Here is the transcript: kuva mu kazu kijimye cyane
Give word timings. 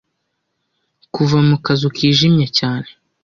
kuva 1.13 1.37
mu 1.47 1.57
kazu 1.65 1.87
kijimye 1.95 2.47
cyane 2.57 2.89